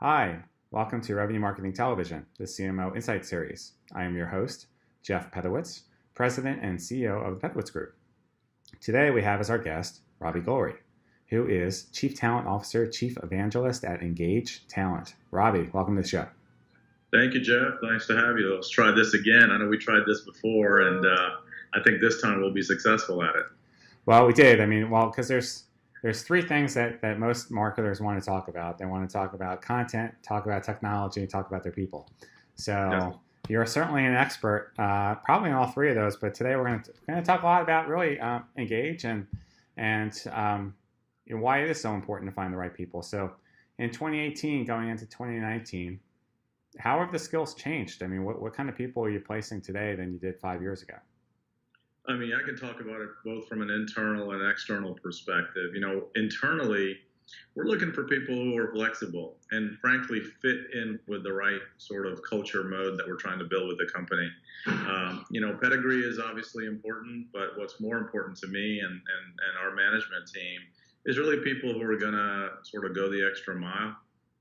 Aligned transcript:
Hi, 0.00 0.38
welcome 0.70 1.00
to 1.00 1.16
Revenue 1.16 1.40
Marketing 1.40 1.72
Television, 1.72 2.24
the 2.38 2.44
CMO 2.44 2.94
Insight 2.94 3.26
Series. 3.26 3.72
I 3.92 4.04
am 4.04 4.16
your 4.16 4.28
host, 4.28 4.68
Jeff 5.02 5.32
Pedowitz, 5.32 5.80
President 6.14 6.62
and 6.62 6.78
CEO 6.78 7.20
of 7.26 7.34
the 7.34 7.48
Pedowitz 7.48 7.72
Group. 7.72 7.96
Today 8.80 9.10
we 9.10 9.22
have 9.22 9.40
as 9.40 9.50
our 9.50 9.58
guest 9.58 10.02
Robbie 10.20 10.38
Gulry, 10.38 10.76
who 11.30 11.48
is 11.48 11.86
Chief 11.86 12.14
Talent 12.14 12.46
Officer, 12.46 12.86
Chief 12.86 13.18
Evangelist 13.24 13.82
at 13.82 14.00
Engage 14.00 14.68
Talent. 14.68 15.16
Robbie, 15.32 15.68
welcome 15.72 15.96
to 15.96 16.02
the 16.02 16.08
show. 16.08 16.28
Thank 17.12 17.34
you, 17.34 17.40
Jeff. 17.40 17.74
Nice 17.82 18.06
to 18.06 18.14
have 18.14 18.38
you. 18.38 18.54
Let's 18.54 18.70
try 18.70 18.92
this 18.92 19.14
again. 19.14 19.50
I 19.50 19.58
know 19.58 19.66
we 19.66 19.78
tried 19.78 20.04
this 20.06 20.20
before, 20.20 20.82
and 20.82 21.04
uh, 21.04 21.30
I 21.74 21.82
think 21.82 22.00
this 22.00 22.22
time 22.22 22.40
we'll 22.40 22.54
be 22.54 22.62
successful 22.62 23.20
at 23.24 23.34
it. 23.34 23.46
Well, 24.06 24.28
we 24.28 24.32
did. 24.32 24.60
I 24.60 24.66
mean, 24.66 24.90
well, 24.90 25.08
because 25.08 25.26
there's 25.26 25.64
there's 26.02 26.22
three 26.22 26.42
things 26.42 26.74
that, 26.74 27.00
that 27.02 27.18
most 27.18 27.50
marketers 27.50 28.00
want 28.00 28.20
to 28.20 28.24
talk 28.24 28.48
about. 28.48 28.78
They 28.78 28.86
want 28.86 29.08
to 29.08 29.12
talk 29.12 29.32
about 29.34 29.62
content, 29.62 30.14
talk 30.22 30.46
about 30.46 30.62
technology, 30.62 31.26
talk 31.26 31.48
about 31.48 31.62
their 31.62 31.72
people. 31.72 32.08
So 32.54 32.72
yeah. 32.72 33.12
you're 33.48 33.66
certainly 33.66 34.04
an 34.04 34.14
expert, 34.14 34.72
uh, 34.78 35.16
probably 35.16 35.50
in 35.50 35.56
all 35.56 35.68
three 35.68 35.90
of 35.90 35.96
those. 35.96 36.16
But 36.16 36.34
today 36.34 36.56
we're 36.56 36.66
going 36.66 36.82
to 36.82 36.92
going 37.06 37.20
to 37.20 37.26
talk 37.26 37.42
a 37.42 37.46
lot 37.46 37.62
about 37.62 37.88
really 37.88 38.18
um, 38.20 38.44
engage 38.56 39.04
and 39.04 39.26
and 39.76 40.22
um, 40.32 40.74
why 41.28 41.62
it 41.62 41.70
is 41.70 41.80
so 41.80 41.94
important 41.94 42.30
to 42.30 42.34
find 42.34 42.52
the 42.52 42.56
right 42.56 42.74
people. 42.74 43.02
So 43.02 43.32
in 43.78 43.90
2018, 43.90 44.64
going 44.64 44.88
into 44.88 45.06
2019, 45.06 46.00
how 46.78 46.98
have 46.98 47.12
the 47.12 47.18
skills 47.18 47.54
changed? 47.54 48.02
I 48.02 48.06
mean, 48.06 48.24
what, 48.24 48.40
what 48.42 48.54
kind 48.54 48.68
of 48.68 48.76
people 48.76 49.04
are 49.04 49.10
you 49.10 49.20
placing 49.20 49.60
today 49.60 49.94
than 49.94 50.12
you 50.12 50.18
did 50.18 50.38
five 50.40 50.60
years 50.60 50.82
ago? 50.82 50.96
I 52.08 52.14
mean, 52.14 52.32
I 52.32 52.42
can 52.42 52.56
talk 52.56 52.80
about 52.80 53.02
it 53.02 53.10
both 53.22 53.46
from 53.48 53.60
an 53.60 53.70
internal 53.70 54.32
and 54.32 54.50
external 54.50 54.94
perspective. 54.94 55.74
You 55.74 55.80
know, 55.80 56.06
internally, 56.16 56.96
we're 57.54 57.66
looking 57.66 57.92
for 57.92 58.04
people 58.04 58.34
who 58.34 58.56
are 58.56 58.72
flexible 58.72 59.36
and 59.50 59.76
frankly 59.78 60.22
fit 60.40 60.56
in 60.72 60.98
with 61.06 61.22
the 61.22 61.32
right 61.32 61.60
sort 61.76 62.06
of 62.06 62.20
culture 62.22 62.64
mode 62.64 62.98
that 62.98 63.06
we're 63.06 63.16
trying 63.16 63.38
to 63.38 63.44
build 63.44 63.68
with 63.68 63.76
the 63.76 63.92
company. 63.92 64.26
Um, 64.66 65.26
you 65.30 65.42
know, 65.42 65.58
pedigree 65.60 66.00
is 66.00 66.18
obviously 66.18 66.64
important, 66.64 67.26
but 67.30 67.58
what's 67.58 67.78
more 67.78 67.98
important 67.98 68.38
to 68.38 68.46
me 68.46 68.80
and, 68.80 68.90
and, 68.90 69.00
and 69.02 69.58
our 69.62 69.74
management 69.74 70.30
team 70.32 70.60
is 71.04 71.18
really 71.18 71.38
people 71.44 71.74
who 71.74 71.82
are 71.82 71.98
going 71.98 72.14
to 72.14 72.50
sort 72.62 72.86
of 72.86 72.94
go 72.94 73.10
the 73.10 73.26
extra 73.30 73.54
mile 73.54 73.94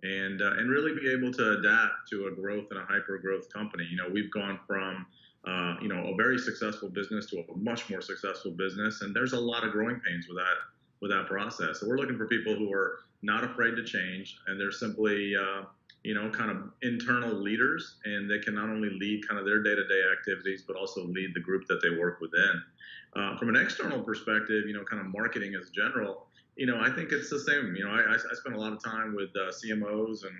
and, 0.03 0.41
uh, 0.41 0.51
and 0.57 0.69
really 0.69 0.93
be 0.97 1.11
able 1.11 1.33
to 1.33 1.59
adapt 1.59 2.07
to 2.11 2.27
a 2.27 2.31
growth 2.31 2.67
and 2.71 2.79
a 2.79 2.85
hyper 2.85 3.17
growth 3.17 3.51
company. 3.51 3.85
You 3.89 3.97
know, 3.97 4.07
we've 4.09 4.31
gone 4.31 4.59
from 4.65 5.05
uh, 5.45 5.75
you 5.81 5.87
know, 5.87 6.07
a 6.07 6.15
very 6.15 6.37
successful 6.37 6.89
business 6.89 7.25
to 7.27 7.39
a 7.39 7.57
much 7.57 7.89
more 7.89 8.01
successful 8.01 8.51
business. 8.51 9.01
And 9.01 9.15
there's 9.15 9.33
a 9.33 9.39
lot 9.39 9.63
of 9.63 9.71
growing 9.71 9.99
pains 9.99 10.27
with 10.27 10.37
that 10.37 10.57
with 10.99 11.11
that 11.11 11.27
process. 11.27 11.79
So 11.79 11.87
we're 11.87 11.97
looking 11.97 12.17
for 12.17 12.27
people 12.27 12.55
who 12.55 12.71
are 12.73 12.99
not 13.21 13.43
afraid 13.43 13.75
to 13.75 13.83
change, 13.83 14.39
and 14.47 14.59
they're 14.59 14.71
simply, 14.71 15.33
uh, 15.35 15.63
you 16.03 16.13
know, 16.15 16.29
kind 16.29 16.49
of 16.49 16.71
internal 16.81 17.33
leaders, 17.33 17.97
and 18.05 18.29
they 18.29 18.39
can 18.39 18.55
not 18.55 18.69
only 18.69 18.89
lead 18.89 19.27
kind 19.27 19.39
of 19.39 19.45
their 19.45 19.61
day-to-day 19.61 20.01
activities, 20.11 20.63
but 20.65 20.75
also 20.75 21.05
lead 21.05 21.31
the 21.33 21.39
group 21.39 21.67
that 21.67 21.81
they 21.83 21.97
work 21.97 22.19
within. 22.19 22.63
Uh, 23.15 23.37
from 23.37 23.49
an 23.49 23.55
external 23.55 24.01
perspective, 24.01 24.63
you 24.67 24.73
know, 24.73 24.83
kind 24.83 24.99
of 24.99 25.13
marketing 25.13 25.53
as 25.59 25.69
general. 25.69 26.27
You 26.55 26.65
know, 26.65 26.79
I 26.81 26.89
think 26.89 27.11
it's 27.11 27.29
the 27.29 27.39
same. 27.39 27.75
You 27.75 27.85
know, 27.85 27.91
I, 27.91 28.15
I 28.15 28.33
spend 28.33 28.55
a 28.55 28.59
lot 28.59 28.73
of 28.73 28.83
time 28.83 29.15
with 29.15 29.29
uh, 29.35 29.51
CMOs 29.51 30.23
and, 30.23 30.35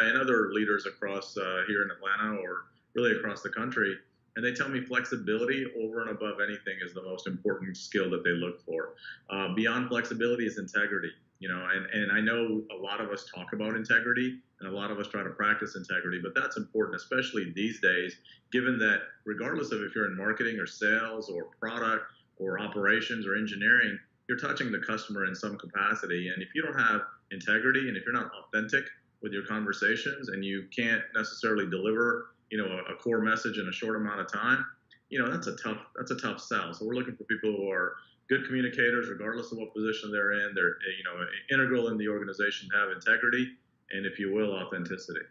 and, 0.00 0.08
and 0.08 0.20
other 0.20 0.50
leaders 0.52 0.86
across 0.86 1.36
uh, 1.36 1.62
here 1.66 1.82
in 1.82 1.90
Atlanta 1.90 2.36
or 2.40 2.66
really 2.94 3.16
across 3.16 3.42
the 3.42 3.48
country 3.48 3.96
and 4.36 4.44
they 4.44 4.52
tell 4.52 4.68
me 4.68 4.80
flexibility 4.80 5.66
over 5.80 6.00
and 6.00 6.10
above 6.10 6.40
anything 6.40 6.74
is 6.84 6.92
the 6.92 7.02
most 7.02 7.26
important 7.26 7.76
skill 7.76 8.10
that 8.10 8.24
they 8.24 8.30
look 8.30 8.64
for. 8.64 8.94
Uh, 9.30 9.54
beyond 9.54 9.88
flexibility 9.88 10.46
is 10.46 10.58
integrity. 10.58 11.10
You 11.40 11.48
know, 11.48 11.68
and, 11.74 11.86
and 11.86 12.12
I 12.12 12.20
know 12.20 12.62
a 12.72 12.80
lot 12.80 13.00
of 13.00 13.10
us 13.10 13.26
talk 13.34 13.52
about 13.52 13.76
integrity 13.76 14.38
and 14.60 14.68
a 14.68 14.74
lot 14.74 14.90
of 14.90 14.98
us 14.98 15.08
try 15.08 15.22
to 15.22 15.30
practice 15.30 15.76
integrity, 15.76 16.20
but 16.22 16.34
that's 16.34 16.56
important, 16.56 16.96
especially 16.96 17.52
these 17.54 17.80
days, 17.80 18.16
given 18.50 18.78
that 18.78 19.00
regardless 19.24 19.70
of 19.72 19.82
if 19.82 19.94
you're 19.94 20.06
in 20.06 20.16
marketing 20.16 20.58
or 20.58 20.66
sales 20.66 21.28
or 21.28 21.44
product 21.60 22.04
or 22.38 22.60
operations 22.60 23.26
or 23.26 23.36
engineering, 23.36 23.98
you're 24.28 24.38
touching 24.38 24.72
the 24.72 24.78
customer 24.78 25.26
in 25.26 25.34
some 25.34 25.58
capacity. 25.58 26.28
And 26.28 26.42
if 26.42 26.48
you 26.54 26.62
don't 26.62 26.78
have 26.78 27.02
integrity 27.30 27.88
and 27.88 27.96
if 27.96 28.04
you're 28.04 28.14
not 28.14 28.30
authentic 28.46 28.84
with 29.20 29.32
your 29.32 29.44
conversations 29.44 30.28
and 30.28 30.44
you 30.44 30.66
can't 30.74 31.02
necessarily 31.14 31.68
deliver 31.68 32.33
you 32.54 32.62
know 32.62 32.72
a, 32.72 32.92
a, 32.92 32.96
core 32.96 33.20
message 33.20 33.58
in 33.58 33.66
a 33.66 33.72
short 33.72 33.96
amount 33.96 34.20
of 34.20 34.30
time, 34.30 34.64
you 35.08 35.18
know 35.18 35.28
that's 35.28 35.48
a 35.48 35.56
tough 35.56 35.78
that's 35.96 36.12
a 36.12 36.16
tough 36.16 36.40
sell. 36.40 36.72
So 36.72 36.86
we're 36.86 36.94
looking 36.94 37.16
for 37.16 37.24
people 37.24 37.50
who 37.50 37.68
are 37.68 37.96
good 38.28 38.46
communicators, 38.46 39.08
regardless 39.08 39.50
of 39.50 39.58
what 39.58 39.74
position 39.74 40.12
they're 40.12 40.34
in. 40.34 40.54
They're 40.54 40.76
you 40.96 41.02
know 41.04 41.26
integral 41.52 41.88
in 41.88 41.98
the 41.98 42.06
organization, 42.06 42.68
have 42.72 42.90
integrity, 42.92 43.48
and 43.90 44.06
if 44.06 44.20
you 44.20 44.32
will, 44.32 44.52
authenticity. 44.52 45.26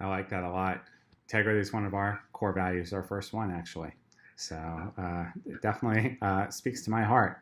I 0.00 0.08
like 0.08 0.28
that 0.30 0.42
a 0.42 0.50
lot. 0.50 0.82
Integrity 1.28 1.60
is 1.60 1.72
one 1.72 1.86
of 1.86 1.94
our 1.94 2.20
core 2.32 2.52
values. 2.52 2.92
Our 2.92 3.04
first 3.04 3.32
one, 3.32 3.52
actually. 3.52 3.92
So 4.34 4.56
uh, 4.98 5.26
it 5.46 5.62
definitely 5.62 6.18
uh, 6.20 6.48
speaks 6.48 6.82
to 6.82 6.90
my 6.90 7.04
heart. 7.04 7.38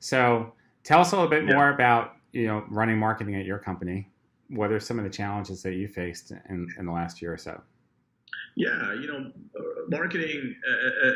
So 0.00 0.52
tell 0.82 1.00
us 1.00 1.12
a 1.12 1.14
little 1.14 1.30
bit 1.30 1.46
yeah. 1.46 1.54
more 1.54 1.70
about 1.70 2.16
you 2.32 2.48
know 2.48 2.64
running 2.70 2.98
marketing 2.98 3.36
at 3.36 3.46
your 3.46 3.58
company 3.58 4.08
what 4.48 4.72
are 4.72 4.80
some 4.80 4.98
of 4.98 5.04
the 5.04 5.10
challenges 5.10 5.62
that 5.62 5.74
you 5.74 5.88
faced 5.88 6.30
in, 6.48 6.68
in 6.78 6.86
the 6.86 6.92
last 6.92 7.20
year 7.20 7.32
or 7.32 7.38
so? 7.38 7.60
Yeah, 8.56 8.92
you 8.94 9.06
know, 9.06 9.30
uh, 9.56 9.62
marketing, 9.88 10.56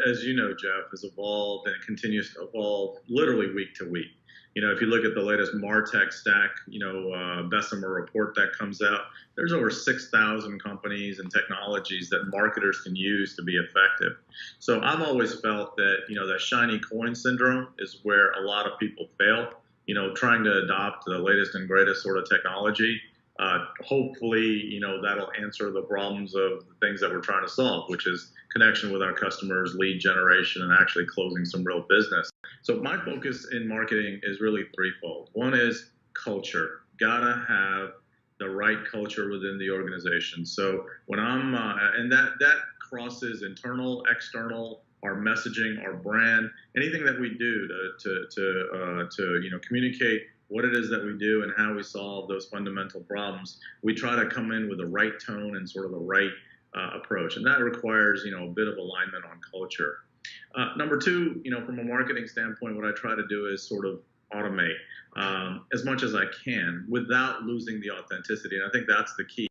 as 0.06 0.22
you 0.22 0.36
know, 0.36 0.54
Jeff, 0.54 0.90
has 0.92 1.02
evolved 1.02 1.66
and 1.66 1.74
continues 1.84 2.34
to 2.34 2.46
evolve 2.46 2.98
literally 3.08 3.52
week 3.52 3.74
to 3.76 3.90
week. 3.90 4.12
You 4.54 4.62
know, 4.62 4.70
if 4.70 4.80
you 4.80 4.86
look 4.86 5.04
at 5.04 5.14
the 5.14 5.22
latest 5.22 5.52
Martech 5.54 6.12
stack, 6.12 6.50
you 6.68 6.78
know, 6.78 7.10
uh, 7.10 7.42
Bessemer 7.44 7.88
report 7.88 8.34
that 8.34 8.52
comes 8.56 8.82
out, 8.82 9.00
there's 9.34 9.52
over 9.52 9.70
6,000 9.70 10.62
companies 10.62 11.18
and 11.20 11.32
technologies 11.32 12.10
that 12.10 12.28
marketers 12.30 12.82
can 12.82 12.94
use 12.94 13.34
to 13.36 13.42
be 13.42 13.56
effective. 13.56 14.12
So 14.58 14.80
I've 14.82 15.00
always 15.00 15.40
felt 15.40 15.76
that, 15.78 16.00
you 16.08 16.14
know, 16.14 16.26
that 16.26 16.40
shiny 16.40 16.78
coin 16.78 17.14
syndrome 17.14 17.68
is 17.78 18.00
where 18.02 18.32
a 18.32 18.42
lot 18.42 18.66
of 18.66 18.78
people 18.78 19.08
fail, 19.18 19.48
you 19.86 19.94
know, 19.94 20.14
trying 20.14 20.44
to 20.44 20.64
adopt 20.64 21.06
the 21.06 21.18
latest 21.18 21.54
and 21.54 21.66
greatest 21.66 22.02
sort 22.02 22.18
of 22.18 22.28
technology 22.28 23.00
uh, 23.42 23.64
hopefully, 23.84 24.40
you 24.40 24.78
know, 24.78 25.02
that'll 25.02 25.32
answer 25.42 25.72
the 25.72 25.82
problems 25.82 26.34
of 26.34 26.64
the 26.68 26.74
things 26.80 27.00
that 27.00 27.10
we're 27.10 27.20
trying 27.20 27.42
to 27.44 27.50
solve, 27.50 27.90
which 27.90 28.06
is 28.06 28.32
connection 28.52 28.92
with 28.92 29.02
our 29.02 29.12
customers, 29.12 29.74
lead 29.74 29.98
generation, 29.98 30.62
and 30.62 30.72
actually 30.72 31.06
closing 31.06 31.44
some 31.44 31.64
real 31.64 31.84
business. 31.88 32.30
So 32.62 32.76
my 32.76 33.02
focus 33.04 33.48
in 33.50 33.66
marketing 33.66 34.20
is 34.22 34.40
really 34.40 34.62
threefold. 34.76 35.30
One 35.32 35.54
is 35.54 35.90
culture. 36.14 36.82
Gotta 37.00 37.44
have 37.48 37.94
the 38.38 38.48
right 38.48 38.78
culture 38.90 39.28
within 39.28 39.58
the 39.58 39.70
organization. 39.70 40.46
So 40.46 40.86
when 41.06 41.18
I'm, 41.18 41.54
uh, 41.56 41.74
and 41.96 42.12
that 42.12 42.34
that 42.38 42.56
crosses 42.88 43.42
internal, 43.42 44.04
external, 44.08 44.84
our 45.02 45.16
messaging, 45.16 45.84
our 45.84 45.94
brand, 45.94 46.48
anything 46.76 47.04
that 47.04 47.18
we 47.18 47.30
do 47.30 47.66
to 47.66 47.90
to 47.98 48.26
to 48.30 48.68
uh, 48.72 49.08
to 49.16 49.40
you 49.42 49.50
know 49.50 49.58
communicate 49.66 50.22
what 50.52 50.66
it 50.66 50.74
is 50.74 50.90
that 50.90 51.02
we 51.02 51.16
do 51.16 51.42
and 51.42 51.52
how 51.56 51.74
we 51.74 51.82
solve 51.82 52.28
those 52.28 52.46
fundamental 52.46 53.00
problems, 53.00 53.58
we 53.82 53.94
try 53.94 54.14
to 54.14 54.26
come 54.26 54.52
in 54.52 54.68
with 54.68 54.78
the 54.78 54.86
right 54.86 55.14
tone 55.24 55.56
and 55.56 55.68
sort 55.68 55.86
of 55.86 55.92
the 55.92 55.98
right 55.98 56.30
uh, 56.76 56.90
approach. 56.94 57.36
And 57.36 57.46
that 57.46 57.60
requires, 57.60 58.22
you 58.24 58.32
know, 58.32 58.44
a 58.44 58.50
bit 58.50 58.68
of 58.68 58.76
alignment 58.76 59.24
on 59.24 59.40
culture. 59.50 60.00
Uh, 60.54 60.76
number 60.76 60.98
two, 60.98 61.40
you 61.42 61.50
know, 61.50 61.64
from 61.64 61.78
a 61.78 61.84
marketing 61.84 62.28
standpoint, 62.28 62.76
what 62.76 62.84
I 62.84 62.92
try 62.92 63.16
to 63.16 63.26
do 63.28 63.46
is 63.46 63.66
sort 63.66 63.86
of 63.86 64.00
automate 64.34 64.76
um, 65.16 65.64
as 65.72 65.84
much 65.84 66.02
as 66.02 66.14
I 66.14 66.24
can 66.44 66.86
without 66.88 67.42
losing 67.44 67.80
the 67.80 67.90
authenticity. 67.90 68.56
And 68.56 68.64
I 68.66 68.70
think 68.70 68.86
that's 68.86 69.14
the 69.16 69.24
key. 69.24 69.48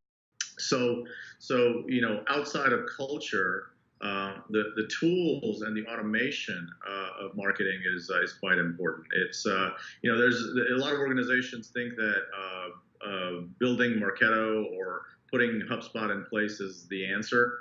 So, 0.59 1.05
so 1.39 1.83
you 1.87 2.01
know, 2.01 2.23
outside 2.29 2.73
of 2.73 2.81
culture, 2.95 3.70
uh, 4.01 4.33
the, 4.49 4.71
the 4.75 4.89
tools 4.99 5.61
and 5.61 5.77
the 5.77 5.85
automation 5.87 6.67
uh, 6.89 7.25
of 7.25 7.35
marketing 7.35 7.79
is, 7.95 8.09
uh, 8.09 8.21
is 8.21 8.33
quite 8.33 8.57
important. 8.57 9.05
It's, 9.27 9.45
uh, 9.45 9.69
you 10.01 10.11
know, 10.11 10.17
there's 10.17 10.41
a 10.41 10.77
lot 10.77 10.93
of 10.93 10.99
organizations 10.99 11.67
think 11.67 11.95
that 11.95 12.23
uh, 12.35 13.41
building 13.59 14.01
Marketo 14.01 14.65
or 14.75 15.03
putting 15.29 15.61
HubSpot 15.69 16.11
in 16.11 16.25
place 16.25 16.59
is 16.59 16.87
the 16.89 17.05
answer. 17.05 17.59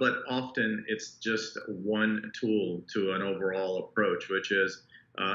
but 0.00 0.22
often 0.30 0.84
it's 0.88 1.16
just 1.16 1.58
one 1.68 2.32
tool 2.38 2.82
to 2.94 3.12
an 3.12 3.20
overall 3.20 3.84
approach, 3.84 4.30
which 4.30 4.52
is, 4.52 4.84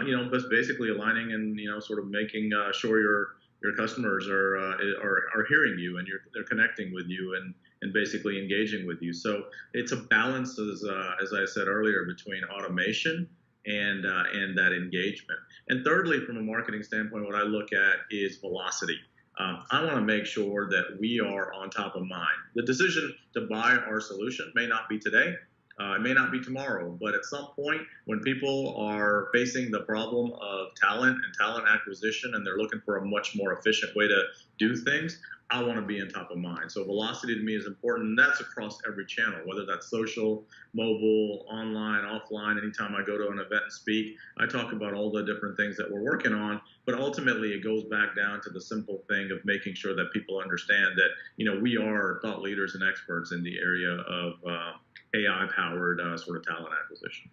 you 0.06 0.18
know, 0.18 0.30
basically 0.50 0.90
aligning 0.90 1.34
and, 1.34 1.60
you 1.60 1.70
know, 1.70 1.80
sort 1.80 2.00
of 2.00 2.08
making 2.08 2.52
sure 2.74 3.00
your, 3.00 3.36
your 3.64 3.76
customers 3.76 4.28
are, 4.28 4.58
are, 4.58 5.24
are 5.36 5.46
hearing 5.48 5.78
you 5.78 5.98
and 5.98 6.08
they're 6.34 6.44
connecting 6.44 6.94
with 6.94 7.08
you 7.08 7.36
and, 7.36 7.54
and 7.82 7.94
basically 7.94 8.40
engaging 8.42 8.88
with 8.88 9.02
you. 9.02 9.14
So 9.14 9.44
it's 9.74 9.92
a 9.92 9.98
balance, 9.98 10.58
as, 10.60 10.84
uh, 10.84 11.12
as 11.22 11.34
I 11.34 11.46
said 11.46 11.68
earlier, 11.68 12.06
between 12.06 12.42
automation 12.46 13.30
and 13.68 14.06
uh, 14.06 14.24
and 14.34 14.58
that 14.58 14.74
engagement. 14.74 15.40
And 15.70 15.86
thirdly, 15.86 16.20
from 16.26 16.38
a 16.38 16.42
marketing 16.42 16.84
standpoint, 16.84 17.26
what 17.26 17.36
I 17.36 17.44
look 17.44 17.72
at 17.74 18.00
is 18.10 18.38
velocity. 18.38 18.98
Um, 19.40 19.64
I 19.72 19.84
want 19.84 19.96
to 19.96 20.02
make 20.02 20.26
sure 20.26 20.68
that 20.70 20.98
we 21.00 21.20
are 21.20 21.54
on 21.54 21.70
top 21.70 21.96
of 21.96 22.02
mind. 22.02 22.38
The 22.56 22.64
decision 22.64 23.14
to 23.34 23.48
buy 23.50 23.78
our 23.88 24.02
solution 24.02 24.52
may 24.56 24.68
not 24.68 24.90
be 24.90 25.00
today, 25.00 25.36
uh, 25.82 25.96
it 25.96 26.02
may 26.02 26.14
not 26.14 26.32
be 26.32 26.40
tomorrow, 26.40 26.96
but 27.02 27.16
at 27.16 27.26
some 27.26 27.48
point, 27.56 27.82
when 28.06 28.20
people 28.20 28.76
are 28.78 29.30
facing 29.34 29.72
the 29.72 29.82
problem 29.82 30.32
of 30.34 30.68
talent 30.76 31.16
and 31.16 31.34
talent 31.40 31.66
acquisition 31.68 32.36
and 32.36 32.46
they're 32.46 32.58
looking 32.58 32.82
for 32.86 32.98
a 32.98 33.06
much 33.06 33.36
more 33.36 33.54
efficient 33.54 33.96
way 33.96 34.08
to 34.08 34.24
do 34.60 34.76
things, 34.76 35.20
I 35.52 35.62
want 35.62 35.76
to 35.76 35.82
be 35.82 36.00
in 36.00 36.08
top 36.08 36.32
of 36.32 36.38
mind. 36.38 36.72
So 36.72 36.86
velocity 36.86 37.36
to 37.36 37.42
me 37.42 37.56
is 37.56 37.66
important. 37.66 38.10
And 38.10 38.18
that's 38.18 38.40
across 38.40 38.78
every 38.88 39.06
channel, 39.06 39.42
whether 39.44 39.66
that's 39.66 39.90
social, 39.90 40.46
mobile, 40.74 41.46
online, 41.50 42.04
offline. 42.04 42.58
Anytime 42.58 42.96
I 42.96 43.06
go 43.06 43.18
to 43.18 43.28
an 43.28 43.40
event 43.40 43.64
and 43.64 43.72
speak, 43.72 44.16
I 44.38 44.46
talk 44.46 44.72
about 44.72 44.94
all 44.94 45.12
the 45.12 45.24
different 45.26 45.58
things 45.58 45.76
that 45.76 45.92
we're 45.92 46.04
working 46.04 46.34
on. 46.34 46.62
But 46.86 46.96
ultimately, 46.96 47.50
it 47.50 47.64
goes 47.64 47.84
back 47.84 48.16
down 48.16 48.42
to 48.44 48.50
the 48.50 48.62
simple 48.62 49.04
thing 49.10 49.30
of 49.32 49.44
making 49.44 49.74
sure 49.76 49.94
that 49.94 50.14
people 50.14 50.40
understand 50.40 50.94
that 50.96 51.10
you 51.36 51.46
know 51.46 51.60
we 51.60 51.78
are 51.78 52.20
thought 52.22 52.42
leaders 52.42 52.76
and 52.76 52.84
experts 52.88 53.34
in 53.34 53.44
the 53.44 53.58
area 53.60 53.90
of 53.90 54.34
uh, 54.48 54.72
AI-powered 55.14 56.00
uh, 56.00 56.18
sort 56.18 56.38
of 56.38 56.46
talent 56.46 56.74
acquisition. 56.82 57.30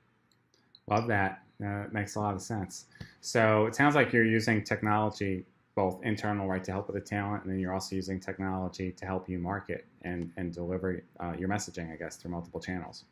Love 0.89 1.07
that. 1.07 1.43
Uh, 1.65 1.85
makes 1.93 2.17
a 2.17 2.21
lot 2.21 2.35
of 2.35 2.43
sense. 2.43 2.87
So 3.21 3.67
it 3.67 3.75
sounds 3.75 3.95
like 3.95 4.13
you're 4.13 4.25
using 4.25 4.63
technology 4.65 5.45
both 5.79 6.03
internal, 6.03 6.49
right, 6.49 6.65
to 6.65 6.73
help 6.73 6.89
with 6.89 6.97
the 6.97 7.09
talent, 7.17 7.45
and 7.45 7.53
then 7.53 7.61
you're 7.61 7.73
also 7.73 7.95
using 7.95 8.19
technology 8.19 8.91
to 8.91 9.07
help 9.07 9.29
you 9.29 9.39
market 9.39 9.87
and 10.03 10.33
and 10.37 10.53
deliver 10.53 11.05
uh, 11.21 11.35
your 11.39 11.49
messaging, 11.49 11.93
I 11.93 11.97
guess, 11.97 12.17
through 12.17 12.33
multiple 12.33 12.59
channels. 12.59 13.05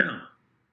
Yeah, 0.00 0.20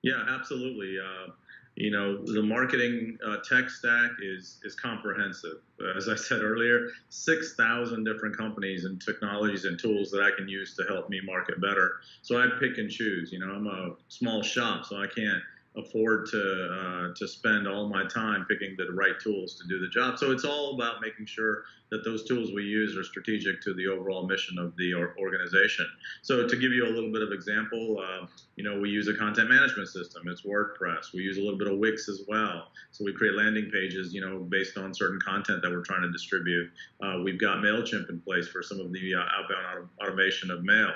yeah, 0.03 0.23
absolutely. 0.29 0.97
Uh, 0.99 1.31
you 1.75 1.89
know, 1.89 2.23
the 2.37 2.43
marketing 2.43 3.17
uh, 3.27 3.37
tech 3.37 3.71
stack 3.71 4.11
is 4.21 4.59
is 4.63 4.75
comprehensive. 4.75 5.57
As 5.97 6.07
I 6.09 6.15
said 6.15 6.43
earlier, 6.43 6.89
six 7.09 7.55
thousand 7.55 8.03
different 8.03 8.37
companies 8.37 8.85
and 8.85 9.01
technologies 9.01 9.65
and 9.65 9.79
tools 9.79 10.11
that 10.11 10.21
I 10.21 10.29
can 10.37 10.47
use 10.47 10.75
to 10.75 10.83
help 10.83 11.09
me 11.09 11.21
market 11.25 11.59
better. 11.59 12.01
So 12.21 12.39
I 12.39 12.45
pick 12.59 12.77
and 12.77 12.89
choose. 12.89 13.31
You 13.31 13.39
know, 13.39 13.51
I'm 13.51 13.65
a 13.65 13.95
small 14.09 14.43
shop, 14.43 14.85
so 14.85 14.97
I 14.97 15.07
can't 15.07 15.41
afford 15.77 16.25
to 16.27 16.37
uh, 16.37 17.13
to 17.15 17.27
spend 17.27 17.67
all 17.67 17.87
my 17.87 18.05
time 18.07 18.45
picking 18.49 18.75
the 18.77 18.91
right 18.93 19.19
tools 19.21 19.55
to 19.55 19.67
do 19.67 19.79
the 19.79 19.87
job. 19.87 20.17
So 20.17 20.31
it's 20.31 20.43
all 20.43 20.75
about 20.75 21.01
making 21.01 21.25
sure 21.25 21.63
that 21.91 22.03
those 22.03 22.25
tools 22.25 22.51
we 22.53 22.63
use 22.63 22.97
are 22.97 23.03
strategic 23.03 23.61
to 23.61 23.73
the 23.73 23.87
overall 23.87 24.25
mission 24.25 24.57
of 24.57 24.75
the 24.77 24.93
organization. 25.19 25.85
So 26.21 26.47
to 26.47 26.55
give 26.55 26.71
you 26.71 26.85
a 26.85 26.91
little 26.91 27.11
bit 27.11 27.21
of 27.21 27.31
example, 27.31 27.99
uh, 27.99 28.27
you 28.55 28.63
know, 28.63 28.79
we 28.79 28.89
use 28.89 29.07
a 29.07 29.13
content 29.13 29.49
management 29.49 29.89
system. 29.89 30.23
It's 30.27 30.43
WordPress. 30.43 31.13
We 31.13 31.21
use 31.21 31.37
a 31.37 31.41
little 31.41 31.57
bit 31.57 31.67
of 31.67 31.79
Wix 31.79 32.07
as 32.07 32.23
well. 32.27 32.67
So 32.91 33.03
we 33.03 33.13
create 33.13 33.35
landing 33.35 33.69
pages, 33.71 34.13
you 34.13 34.21
know, 34.21 34.39
based 34.39 34.77
on 34.77 34.93
certain 34.93 35.19
content 35.19 35.61
that 35.61 35.71
we're 35.71 35.83
trying 35.83 36.03
to 36.03 36.11
distribute. 36.11 36.69
Uh, 37.03 37.19
we've 37.23 37.39
got 37.39 37.57
Mailchimp 37.57 38.09
in 38.09 38.21
place 38.21 38.47
for 38.47 38.61
some 38.61 38.79
of 38.79 38.91
the 38.93 39.15
uh, 39.15 39.19
outbound 39.19 39.65
auto- 39.71 39.89
automation 40.01 40.51
of 40.51 40.63
mail. 40.63 40.91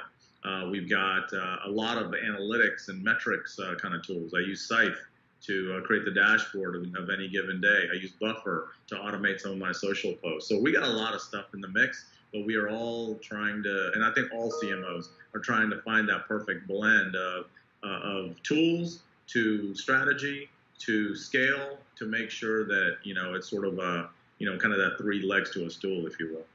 Uh, 0.46 0.68
we've 0.70 0.90
got 0.90 1.34
uh, 1.34 1.58
a 1.66 1.70
lot 1.70 1.98
of 1.98 2.12
analytics 2.12 2.90
and 2.90 3.04
metrics 3.04 3.58
uh, 3.60 3.74
kind 3.76 3.96
of 3.96 4.06
tools. 4.06 4.34
I 4.36 4.40
use 4.40 4.70
Cyfe 4.70 4.96
to 5.42 5.78
uh, 5.78 5.82
create 5.86 6.06
the 6.06 6.12
dashboard 6.12 6.76
of, 6.96 7.10
any 7.10 7.28
given 7.28 7.60
day. 7.60 7.88
I 7.92 7.96
use 7.96 8.12
Buffer 8.22 8.70
to 8.88 8.96
automate 8.96 9.40
some 9.40 9.52
of 9.54 9.58
my 9.58 9.72
social 9.72 10.14
posts. 10.14 10.50
So 10.50 10.60
we 10.60 10.72
got 10.72 10.84
a 10.84 10.90
lot 10.90 11.14
of 11.14 11.22
stuff 11.22 11.46
in 11.54 11.62
the 11.62 11.68
mix, 11.70 12.06
but 12.32 12.46
we 12.46 12.56
are 12.56 12.70
all 12.70 13.16
trying 13.16 13.64
to, 13.64 13.92
and 13.96 14.04
I 14.04 14.12
think 14.12 14.32
all 14.34 14.52
CMOs 14.52 15.10
are 15.34 15.40
trying 15.40 15.70
to 15.72 15.82
find 15.82 16.08
that 16.10 16.28
perfect 16.28 16.68
blend 16.68 17.16
of, 17.16 17.46
uh, 17.84 17.88
of 17.88 18.42
tools 18.44 19.02
to 19.28 19.74
strategy 19.76 20.50
to 20.78 21.16
scale 21.16 21.78
to 21.96 22.06
make 22.06 22.30
sure 22.30 22.66
that 22.66 22.98
you 23.04 23.14
know 23.14 23.34
it's 23.34 23.50
sort 23.50 23.66
of 23.66 23.80
a 23.80 24.10
you 24.40 24.50
know 24.50 24.58
kind 24.58 24.74
of 24.74 24.80
that 24.80 24.98
three 24.98 25.22
legs 25.26 25.50
to 25.52 25.66
a 25.66 25.70
stool, 25.70 26.06
if 26.06 26.20
you 26.20 26.34
will. 26.34 26.46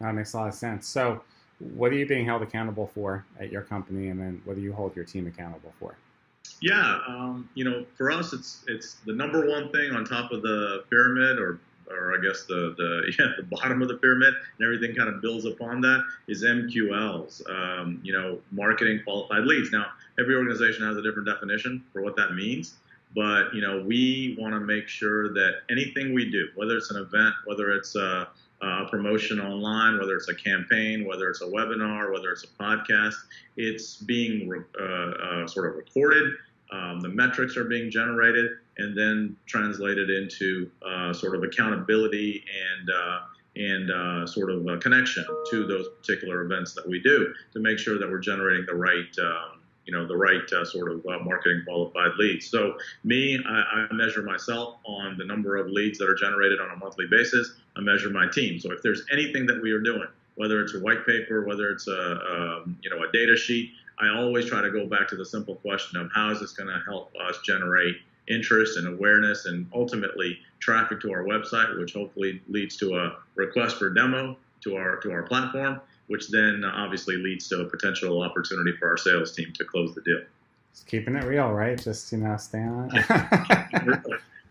That 0.00 0.14
makes 0.14 0.32
a 0.32 0.38
lot 0.38 0.48
of 0.48 0.54
sense. 0.54 0.86
So 0.86 1.22
what 1.60 1.92
are 1.92 1.96
you 1.96 2.06
being 2.06 2.24
held 2.24 2.42
accountable 2.42 2.90
for 2.94 3.24
at 3.38 3.52
your 3.52 3.62
company, 3.62 4.08
and 4.08 4.18
then 4.18 4.40
what 4.44 4.56
do 4.56 4.62
you 4.62 4.72
hold 4.72 4.96
your 4.96 5.04
team 5.04 5.26
accountable 5.26 5.72
for? 5.78 5.94
Yeah, 6.60 6.98
um, 7.06 7.48
you 7.54 7.64
know, 7.64 7.84
for 7.96 8.10
us, 8.10 8.32
it's 8.32 8.64
it's 8.66 8.96
the 9.06 9.12
number 9.12 9.46
one 9.46 9.70
thing 9.70 9.92
on 9.92 10.04
top 10.04 10.32
of 10.32 10.42
the 10.42 10.84
pyramid, 10.90 11.38
or 11.38 11.60
or 11.90 12.18
I 12.18 12.22
guess 12.22 12.44
the 12.44 12.74
the 12.76 13.12
yeah 13.18 13.32
the 13.36 13.42
bottom 13.44 13.82
of 13.82 13.88
the 13.88 13.96
pyramid, 13.96 14.34
and 14.58 14.66
everything 14.66 14.96
kind 14.96 15.08
of 15.08 15.20
builds 15.20 15.44
upon 15.44 15.80
that 15.82 16.02
is 16.28 16.44
MQLs. 16.44 17.48
Um, 17.50 18.00
you 18.02 18.12
know, 18.12 18.38
marketing 18.50 19.00
qualified 19.04 19.44
leads. 19.44 19.70
Now, 19.70 19.86
every 20.18 20.34
organization 20.34 20.86
has 20.86 20.96
a 20.96 21.02
different 21.02 21.28
definition 21.28 21.84
for 21.92 22.02
what 22.02 22.16
that 22.16 22.34
means, 22.34 22.74
but 23.14 23.54
you 23.54 23.60
know, 23.60 23.82
we 23.86 24.36
want 24.38 24.54
to 24.54 24.60
make 24.60 24.88
sure 24.88 25.32
that 25.34 25.60
anything 25.70 26.14
we 26.14 26.30
do, 26.30 26.48
whether 26.54 26.76
it's 26.76 26.90
an 26.90 27.02
event, 27.02 27.34
whether 27.44 27.72
it's 27.72 27.96
a 27.96 28.28
uh, 28.62 28.84
promotion 28.90 29.40
online, 29.40 29.98
whether 29.98 30.14
it's 30.16 30.28
a 30.28 30.34
campaign, 30.34 31.06
whether 31.06 31.28
it's 31.30 31.40
a 31.42 31.46
webinar, 31.46 32.12
whether 32.12 32.30
it's 32.30 32.44
a 32.44 32.62
podcast, 32.62 33.14
it's 33.56 33.96
being 33.96 34.48
re- 34.48 34.60
uh, 34.78 34.84
uh, 34.84 35.46
sort 35.46 35.70
of 35.70 35.76
recorded. 35.76 36.32
Um, 36.72 37.00
the 37.00 37.08
metrics 37.08 37.56
are 37.56 37.64
being 37.64 37.90
generated 37.90 38.50
and 38.78 38.96
then 38.96 39.36
translated 39.46 40.10
into 40.10 40.70
uh, 40.86 41.12
sort 41.12 41.34
of 41.34 41.42
accountability 41.42 42.44
and 42.78 42.90
uh, 42.90 43.20
and 43.56 43.90
uh, 43.90 44.26
sort 44.26 44.50
of 44.50 44.66
a 44.66 44.78
connection 44.78 45.24
to 45.50 45.66
those 45.66 45.88
particular 46.00 46.42
events 46.42 46.72
that 46.74 46.88
we 46.88 47.00
do 47.00 47.34
to 47.52 47.58
make 47.58 47.78
sure 47.78 47.98
that 47.98 48.08
we're 48.08 48.20
generating 48.20 48.64
the 48.66 48.74
right 48.74 49.12
um, 49.20 49.59
you 49.90 49.96
know 49.96 50.06
the 50.06 50.16
right 50.16 50.52
uh, 50.52 50.64
sort 50.64 50.90
of 50.92 51.04
uh, 51.04 51.18
marketing 51.24 51.62
qualified 51.66 52.12
leads. 52.16 52.46
So 52.46 52.78
me, 53.02 53.42
I, 53.44 53.86
I, 53.90 53.92
measure 53.92 54.22
myself 54.22 54.76
on 54.84 55.16
the 55.18 55.24
number 55.24 55.56
of 55.56 55.66
leads 55.66 55.98
that 55.98 56.08
are 56.08 56.14
generated 56.14 56.60
on 56.60 56.70
a 56.70 56.76
monthly 56.76 57.06
basis. 57.10 57.56
I 57.76 57.80
measure 57.80 58.08
my 58.08 58.28
team. 58.28 58.60
So 58.60 58.70
if 58.70 58.82
there's 58.82 59.02
anything 59.12 59.46
that 59.46 59.60
we 59.60 59.72
are 59.72 59.80
doing, 59.80 60.06
whether 60.36 60.62
it's 60.62 60.74
a 60.74 60.78
white 60.78 61.04
paper, 61.06 61.44
whether 61.44 61.70
it's 61.70 61.88
a, 61.88 61.92
a 61.92 62.62
um, 62.62 62.78
you 62.82 62.90
know 62.90 63.02
a 63.02 63.10
data 63.12 63.36
sheet, 63.36 63.72
I 63.98 64.16
always 64.16 64.46
try 64.46 64.62
to 64.62 64.70
go 64.70 64.86
back 64.86 65.08
to 65.08 65.16
the 65.16 65.26
simple 65.26 65.56
question 65.56 66.00
of 66.00 66.08
how 66.14 66.30
is 66.30 66.38
this 66.38 66.52
going 66.52 66.68
to 66.68 66.80
help 66.86 67.12
us 67.28 67.40
generate 67.44 67.96
interest 68.28 68.78
and 68.78 68.86
awareness 68.86 69.46
and 69.46 69.66
ultimately 69.74 70.38
traffic 70.60 71.00
to 71.00 71.10
our 71.12 71.24
website, 71.24 71.76
which 71.80 71.94
hopefully 71.94 72.40
leads 72.48 72.76
to 72.76 72.94
a 72.94 73.16
request 73.34 73.76
for 73.76 73.90
demo 73.90 74.36
to 74.60 74.76
our 74.76 74.98
to 74.98 75.10
our 75.10 75.24
platform 75.24 75.80
which 76.10 76.28
then 76.28 76.64
obviously 76.64 77.14
leads 77.14 77.46
to 77.48 77.60
a 77.60 77.64
potential 77.64 78.20
opportunity 78.20 78.76
for 78.76 78.88
our 78.88 78.96
sales 78.96 79.30
team 79.30 79.52
to 79.52 79.64
close 79.64 79.94
the 79.94 80.00
deal. 80.00 80.20
Just 80.72 80.88
keeping 80.88 81.14
it 81.14 81.22
real, 81.22 81.52
right? 81.52 81.80
Just 81.80 82.10
you 82.10 82.18
know, 82.18 82.36
staying 82.36 82.68
on 82.68 82.90
it. 82.92 84.02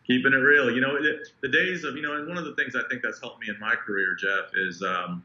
keeping 0.08 0.32
it 0.32 0.38
real. 0.38 0.72
You 0.72 0.80
know, 0.80 0.98
the 1.42 1.50
days 1.50 1.84
of 1.84 1.98
you 1.98 2.02
know, 2.02 2.16
and 2.16 2.30
one 2.30 2.38
of 2.38 2.46
the 2.46 2.56
things 2.56 2.78
I 2.78 2.88
think 2.90 3.02
that's 3.04 3.20
helped 3.20 3.42
me 3.42 3.50
in 3.50 3.60
my 3.60 3.76
career, 3.76 4.16
Jeff, 4.18 4.52
is 4.56 4.82
um, 4.82 5.22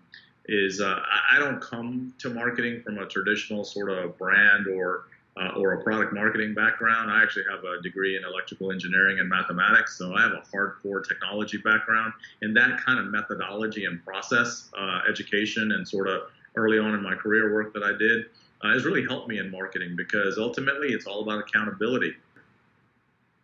is 0.47 0.81
uh, 0.81 0.99
I 1.31 1.39
don't 1.39 1.61
come 1.61 2.13
to 2.19 2.31
marketing 2.31 2.83
from 2.83 2.99
a 2.99 3.07
traditional 3.07 3.63
sort 3.63 3.91
of 3.91 4.19
brand 4.19 4.67
or 4.67 5.05
uh, 5.37 5.49
or 5.57 5.73
a 5.73 5.83
product 5.83 6.13
marketing 6.13 6.55
background. 6.55 7.11
I 7.11 7.23
actually 7.23 7.45
have 7.51 7.65
a 7.65 7.83
degree 7.83 8.17
in 8.17 8.25
electrical 8.25 8.71
engineering 8.71 9.19
and 9.19 9.29
mathematics, 9.29 9.99
so 9.99 10.15
I 10.15 10.23
have 10.23 10.33
a 10.33 10.43
hardcore 10.55 11.07
technology 11.07 11.59
background. 11.59 12.13
And 12.43 12.57
that 12.57 12.81
kind 12.85 12.99
of 12.99 13.07
methodology 13.07 13.85
and 13.85 14.05
process 14.05 14.71
uh, 14.79 15.01
education 15.09 15.73
and 15.73 15.87
sort 15.87 16.09
of 16.09 16.23
early 16.57 16.79
on 16.79 16.95
in 16.95 17.03
my 17.03 17.15
career 17.15 17.53
work 17.53 17.75
that 17.75 17.83
I 17.83 17.97
did 17.99 18.27
uh, 18.63 18.73
has 18.73 18.85
really 18.85 19.05
helped 19.05 19.29
me 19.29 19.39
in 19.39 19.51
marketing 19.51 19.97
because 19.97 20.39
ultimately 20.39 20.89
it's 20.89 21.07
all 21.07 21.23
about 21.23 21.41
accountability. 21.41 22.15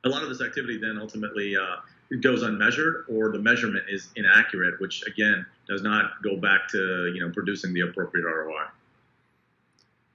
A 0.05 0.09
lot 0.09 0.23
of 0.23 0.29
this 0.29 0.41
activity 0.41 0.79
then 0.79 0.97
ultimately 0.99 1.57
uh, 1.57 1.77
goes 2.21 2.43
unmeasured 2.43 3.05
or 3.09 3.31
the 3.31 3.39
measurement 3.39 3.85
is 3.89 4.09
inaccurate, 4.17 4.81
which 4.81 5.05
again 5.07 5.45
does 5.69 5.83
not 5.83 6.23
go 6.23 6.37
back 6.37 6.69
to 6.69 7.13
you 7.15 7.21
know 7.21 7.31
producing 7.33 7.75
the 7.75 7.81
appropriate 7.81 8.25
ROI. 8.25 8.67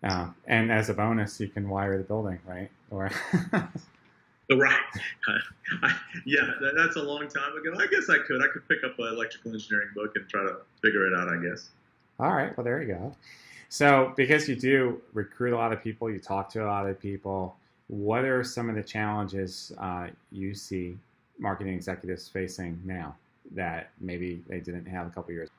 Uh, 0.06 0.28
and 0.46 0.72
as 0.72 0.90
a 0.90 0.94
bonus, 0.94 1.40
you 1.40 1.48
can 1.48 1.68
wire 1.68 1.98
the 1.98 2.04
building, 2.04 2.38
right? 2.46 2.70
Or 2.92 3.10
right. 4.52 4.80
I, 5.82 5.96
yeah, 6.26 6.52
that, 6.62 6.74
that's 6.78 6.96
a 6.96 7.02
long 7.02 7.28
time 7.28 7.58
ago. 7.58 7.74
I 7.78 7.88
guess 7.88 8.08
I 8.10 8.20
could. 8.20 8.44
I 8.44 8.48
could 8.48 8.68
pick 8.68 8.84
up 8.84 9.00
an 9.00 9.08
electrical 9.08 9.52
engineering 9.52 9.90
book 9.96 10.12
and 10.16 10.30
try 10.30 10.44
to 10.44 10.58
figure 10.82 11.08
it 11.08 11.14
out. 11.18 11.28
I 11.28 11.42
guess. 11.42 11.70
All 12.20 12.34
right. 12.34 12.56
Well, 12.56 12.64
there 12.64 12.82
you 12.82 12.94
go. 12.94 13.16
So, 13.70 14.14
because 14.16 14.48
you 14.48 14.56
do 14.56 15.02
recruit 15.14 15.54
a 15.54 15.58
lot 15.58 15.74
of 15.74 15.84
people, 15.84 16.10
you 16.10 16.20
talk 16.20 16.50
to 16.52 16.64
a 16.64 16.68
lot 16.68 16.88
of 16.88 17.00
people. 17.00 17.58
What 17.88 18.26
are 18.26 18.44
some 18.44 18.70
of 18.70 18.76
the 18.76 18.84
challenges 18.84 19.72
uh, 19.80 20.08
you 20.32 20.54
see 20.54 20.98
marketing 21.40 21.74
executives 21.74 22.30
facing 22.30 22.80
now 22.86 23.16
that 23.52 23.90
maybe 24.00 24.44
they 24.48 24.60
didn't 24.60 24.86
have 24.86 25.08
a 25.08 25.10
couple 25.10 25.34
years? 25.34 25.50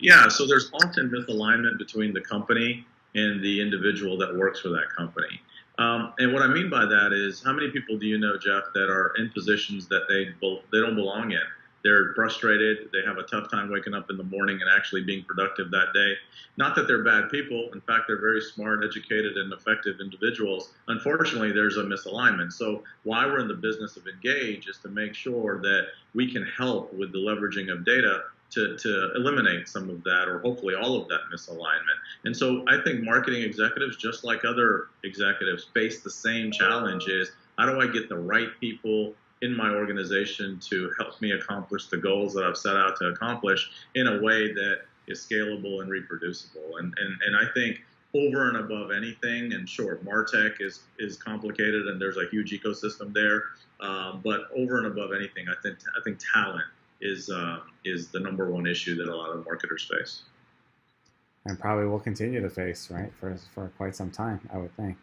Yeah. 0.00 0.28
So 0.28 0.44
there's 0.46 0.70
often 0.74 1.08
misalignment 1.08 1.78
between 1.78 2.12
the 2.12 2.20
company 2.20 2.84
and 3.14 3.42
the 3.42 3.60
individual 3.60 4.16
that 4.18 4.34
works 4.34 4.60
for 4.60 4.70
that 4.70 4.88
company. 4.96 5.40
Um, 5.78 6.12
and 6.18 6.32
what 6.32 6.42
I 6.42 6.48
mean 6.48 6.68
by 6.68 6.84
that 6.84 7.12
is, 7.12 7.42
how 7.42 7.52
many 7.52 7.70
people 7.70 7.98
do 7.98 8.06
you 8.06 8.18
know, 8.18 8.36
Jeff, 8.36 8.64
that 8.74 8.90
are 8.90 9.14
in 9.18 9.30
positions 9.30 9.88
that 9.88 10.02
they 10.08 10.26
they 10.70 10.84
don't 10.84 10.94
belong 10.94 11.32
in? 11.32 11.40
They're 11.82 12.12
frustrated. 12.14 12.90
They 12.92 13.02
have 13.04 13.18
a 13.18 13.24
tough 13.24 13.50
time 13.50 13.70
waking 13.70 13.94
up 13.94 14.08
in 14.08 14.16
the 14.16 14.24
morning 14.24 14.60
and 14.60 14.70
actually 14.70 15.02
being 15.02 15.24
productive 15.24 15.70
that 15.72 15.92
day. 15.92 16.12
Not 16.56 16.76
that 16.76 16.86
they're 16.86 17.02
bad 17.02 17.30
people. 17.30 17.70
In 17.72 17.80
fact, 17.80 18.04
they're 18.06 18.20
very 18.20 18.40
smart, 18.40 18.84
educated, 18.84 19.36
and 19.36 19.52
effective 19.52 19.96
individuals. 20.00 20.72
Unfortunately, 20.88 21.50
there's 21.50 21.78
a 21.78 21.82
misalignment. 21.82 22.52
So, 22.52 22.84
why 23.02 23.26
we're 23.26 23.40
in 23.40 23.48
the 23.48 23.54
business 23.54 23.96
of 23.96 24.06
Engage 24.06 24.68
is 24.68 24.78
to 24.78 24.88
make 24.88 25.14
sure 25.14 25.60
that 25.62 25.86
we 26.14 26.30
can 26.30 26.46
help 26.46 26.92
with 26.94 27.12
the 27.12 27.18
leveraging 27.18 27.72
of 27.72 27.84
data 27.84 28.24
to, 28.52 28.76
to 28.76 29.12
eliminate 29.14 29.68
some 29.68 29.88
of 29.90 30.02
that 30.04 30.28
or 30.28 30.38
hopefully 30.40 30.74
all 30.74 31.00
of 31.00 31.08
that 31.08 31.20
misalignment. 31.34 31.98
And 32.24 32.36
so 32.36 32.64
I 32.68 32.82
think 32.82 33.02
marketing 33.02 33.42
executives, 33.42 33.96
just 33.96 34.24
like 34.24 34.44
other 34.44 34.88
executives, 35.04 35.66
face 35.74 36.00
the 36.00 36.10
same 36.10 36.52
challenge 36.52 37.08
is 37.08 37.32
how 37.58 37.66
do 37.66 37.80
I 37.80 37.86
get 37.86 38.08
the 38.08 38.18
right 38.18 38.48
people 38.60 39.14
in 39.42 39.56
my 39.56 39.70
organization 39.70 40.58
to 40.60 40.90
help 40.98 41.20
me 41.20 41.32
accomplish 41.32 41.86
the 41.86 41.96
goals 41.96 42.32
that 42.34 42.44
I've 42.44 42.56
set 42.56 42.76
out 42.76 42.96
to 42.98 43.06
accomplish 43.08 43.70
in 43.94 44.06
a 44.06 44.22
way 44.22 44.52
that 44.52 44.82
is 45.08 45.26
scalable 45.26 45.82
and 45.82 45.90
reproducible. 45.90 46.76
And 46.78 46.94
and 46.98 47.16
and 47.26 47.36
I 47.36 47.52
think 47.52 47.82
over 48.14 48.48
and 48.48 48.58
above 48.58 48.90
anything, 48.92 49.52
and 49.52 49.68
sure, 49.68 49.96
Martech 50.04 50.60
is 50.60 50.80
is 50.98 51.16
complicated 51.16 51.88
and 51.88 52.00
there's 52.00 52.18
a 52.18 52.26
huge 52.30 52.52
ecosystem 52.52 53.12
there. 53.12 53.44
Um, 53.80 54.20
but 54.22 54.42
over 54.54 54.78
and 54.78 54.86
above 54.86 55.10
anything, 55.12 55.46
I 55.48 55.60
think 55.62 55.78
I 55.98 56.00
think 56.04 56.20
talent 56.32 56.64
is 57.02 57.28
uh, 57.28 57.58
is 57.84 58.08
the 58.08 58.20
number 58.20 58.50
one 58.50 58.66
issue 58.66 58.96
that 58.96 59.08
a 59.08 59.14
lot 59.14 59.30
of 59.30 59.44
marketers 59.44 59.88
face. 59.90 60.22
And 61.44 61.58
probably 61.58 61.86
will 61.86 62.00
continue 62.00 62.40
to 62.40 62.48
face, 62.48 62.90
right, 62.90 63.12
for 63.18 63.36
for 63.54 63.70
quite 63.76 63.96
some 63.96 64.10
time, 64.10 64.48
I 64.52 64.58
would 64.58 64.74
think. 64.76 64.96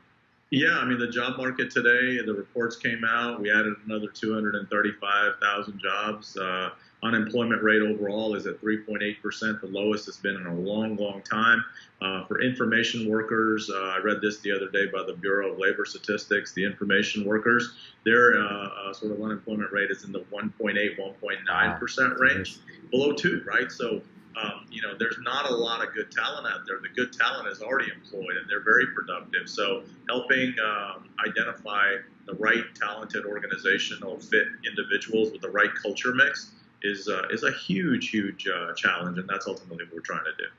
Yeah, 0.51 0.79
I 0.79 0.85
mean 0.85 0.97
the 0.97 1.07
job 1.07 1.37
market 1.37 1.69
today. 1.69 2.25
The 2.25 2.33
reports 2.33 2.75
came 2.75 3.03
out. 3.07 3.39
We 3.39 3.51
added 3.51 3.75
another 3.85 4.07
235,000 4.07 5.79
jobs. 5.79 6.35
Uh, 6.37 6.71
unemployment 7.03 7.61
rate 7.61 7.81
overall 7.81 8.35
is 8.35 8.47
at 8.47 8.59
3.8 8.59 9.21
percent, 9.21 9.61
the 9.61 9.67
lowest 9.67 10.07
it's 10.07 10.17
been 10.17 10.35
in 10.35 10.47
a 10.47 10.53
long, 10.55 10.95
long 10.95 11.21
time. 11.21 11.63
Uh, 12.01 12.25
for 12.25 12.41
information 12.41 13.07
workers, 13.07 13.69
uh, 13.69 13.77
I 13.77 13.99
read 13.99 14.21
this 14.21 14.39
the 14.39 14.51
other 14.51 14.69
day 14.69 14.87
by 14.87 15.03
the 15.03 15.13
Bureau 15.13 15.51
of 15.51 15.59
Labor 15.59 15.85
Statistics. 15.85 16.51
The 16.53 16.65
information 16.65 17.25
workers, 17.25 17.75
their 18.03 18.41
uh, 18.41 18.67
uh, 18.67 18.93
sort 18.93 19.11
of 19.11 19.21
unemployment 19.21 19.71
rate 19.71 19.91
is 19.91 20.03
in 20.03 20.11
the 20.11 20.21
1.8, 20.33 20.73
1.9 20.97 21.79
percent 21.79 22.19
range, 22.19 22.57
below 22.89 23.13
two, 23.13 23.43
right? 23.45 23.71
So 23.71 24.01
um, 24.41 24.65
you 24.71 24.81
know, 24.81 24.95
there's 24.97 25.17
not 25.21 25.49
a 25.49 25.53
lot 25.53 25.85
of 25.85 25.93
good 25.93 26.11
talent 26.11 26.47
out 26.47 26.65
there. 26.65 26.79
The 26.81 26.89
good 26.89 27.13
talent 27.13 27.47
is 27.47 27.61
already 27.61 27.91
employed 27.91 28.37
and 28.37 28.49
they're 28.49 28.63
very 28.63 28.87
productive. 28.87 29.47
So 29.49 29.83
helping 30.07 30.55
um, 30.63 31.09
identify 31.27 31.95
the 32.25 32.33
right 32.35 32.63
talented 32.75 33.25
organizational 33.25 34.19
fit 34.19 34.47
individuals 34.67 35.31
with 35.31 35.41
the 35.41 35.49
right 35.49 35.71
culture 35.81 36.13
mix 36.13 36.51
is 36.83 37.07
uh, 37.07 37.27
is 37.29 37.43
a 37.43 37.51
huge, 37.51 38.09
huge 38.09 38.47
uh, 38.47 38.73
challenge, 38.73 39.17
and 39.17 39.27
that's 39.27 39.47
ultimately 39.47 39.85
what 39.85 39.95
we're 39.95 40.01
trying 40.01 40.23
to 40.23 40.35
do. 40.37 40.49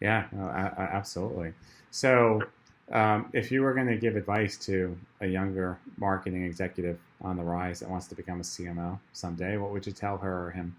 Yeah, 0.00 0.26
no, 0.32 0.44
I, 0.46 0.72
I, 0.76 0.82
absolutely. 0.84 1.52
So, 1.90 2.42
um, 2.90 3.28
if 3.32 3.52
you 3.52 3.62
were 3.62 3.74
going 3.74 3.88
to 3.88 3.96
give 3.96 4.16
advice 4.16 4.56
to 4.66 4.96
a 5.20 5.26
younger 5.26 5.78
marketing 5.98 6.44
executive 6.44 6.98
on 7.20 7.36
the 7.36 7.42
rise 7.42 7.80
that 7.80 7.90
wants 7.90 8.06
to 8.08 8.14
become 8.14 8.40
a 8.40 8.44
CMO 8.44 8.98
someday, 9.12 9.58
what 9.58 9.72
would 9.72 9.86
you 9.86 9.92
tell 9.92 10.16
her 10.18 10.46
or 10.46 10.50
him? 10.50 10.74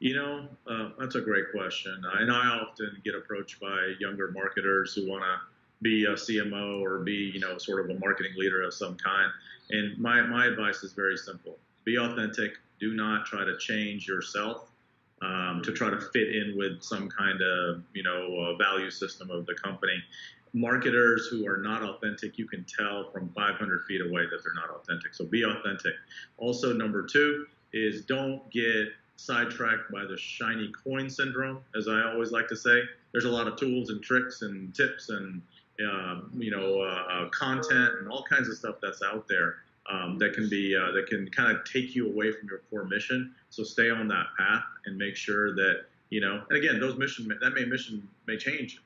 You 0.00 0.14
know, 0.14 0.48
uh, 0.66 0.90
that's 0.98 1.16
a 1.16 1.20
great 1.20 1.50
question. 1.50 2.00
And 2.18 2.30
I 2.30 2.58
often 2.60 3.00
get 3.04 3.14
approached 3.14 3.60
by 3.60 3.94
younger 3.98 4.30
marketers 4.30 4.94
who 4.94 5.08
want 5.08 5.24
to 5.24 5.38
be 5.82 6.04
a 6.04 6.14
CMO 6.14 6.80
or 6.80 6.98
be, 6.98 7.32
you 7.34 7.40
know, 7.40 7.58
sort 7.58 7.80
of 7.80 7.96
a 7.96 7.98
marketing 7.98 8.32
leader 8.36 8.62
of 8.62 8.74
some 8.74 8.96
kind. 8.96 9.30
And 9.70 9.98
my, 9.98 10.22
my 10.22 10.46
advice 10.46 10.82
is 10.82 10.92
very 10.92 11.16
simple 11.16 11.58
be 11.88 11.96
authentic. 11.96 12.52
Do 12.80 12.92
not 12.92 13.24
try 13.24 13.44
to 13.44 13.56
change 13.56 14.06
yourself 14.06 14.70
um, 15.22 15.62
to 15.64 15.72
try 15.72 15.88
to 15.88 15.98
fit 15.98 16.36
in 16.36 16.54
with 16.56 16.82
some 16.82 17.08
kind 17.08 17.40
of, 17.40 17.82
you 17.94 18.02
know, 18.02 18.54
value 18.58 18.90
system 18.90 19.30
of 19.30 19.46
the 19.46 19.54
company. 19.54 20.02
Marketers 20.52 21.28
who 21.30 21.46
are 21.46 21.56
not 21.56 21.82
authentic, 21.82 22.38
you 22.38 22.46
can 22.46 22.64
tell 22.64 23.10
from 23.10 23.30
500 23.30 23.84
feet 23.86 24.00
away 24.02 24.22
that 24.30 24.40
they're 24.44 24.54
not 24.54 24.70
authentic. 24.70 25.14
So 25.14 25.24
be 25.24 25.44
authentic. 25.44 25.94
Also, 26.36 26.72
number 26.72 27.02
two 27.06 27.46
is 27.72 28.02
don't 28.02 28.48
get 28.50 28.88
sidetracked 29.18 29.90
by 29.92 30.04
the 30.04 30.16
shiny 30.16 30.72
coin 30.84 31.10
syndrome, 31.10 31.60
as 31.76 31.88
I 31.88 32.02
always 32.10 32.30
like 32.30 32.48
to 32.48 32.56
say. 32.56 32.82
There's 33.12 33.24
a 33.24 33.30
lot 33.30 33.46
of 33.46 33.56
tools 33.56 33.90
and 33.90 34.02
tricks 34.02 34.42
and 34.42 34.74
tips 34.74 35.10
and 35.10 35.42
uh, 35.86 36.22
you 36.36 36.50
know 36.50 36.80
uh, 36.80 37.04
uh, 37.12 37.28
content 37.28 37.90
and 38.00 38.08
all 38.08 38.24
kinds 38.28 38.48
of 38.48 38.56
stuff 38.56 38.76
that's 38.80 39.02
out 39.02 39.26
there 39.28 39.56
um, 39.90 40.18
that 40.18 40.34
can 40.34 40.48
be 40.48 40.76
uh, 40.76 40.92
that 40.92 41.06
can 41.08 41.28
kind 41.30 41.54
of 41.54 41.64
take 41.64 41.94
you 41.94 42.08
away 42.08 42.32
from 42.32 42.48
your 42.48 42.60
core 42.70 42.84
mission. 42.84 43.34
So 43.50 43.64
stay 43.64 43.90
on 43.90 44.08
that 44.08 44.26
path 44.38 44.64
and 44.86 44.96
make 44.96 45.16
sure 45.16 45.54
that 45.54 45.84
you 46.10 46.20
know. 46.20 46.42
And 46.48 46.58
again, 46.58 46.80
those 46.80 46.96
mission 46.96 47.28
that 47.40 47.54
may 47.54 47.64
mission 47.64 48.06
may 48.26 48.36
change 48.36 48.80